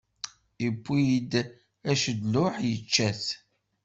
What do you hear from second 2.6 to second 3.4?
ičča t.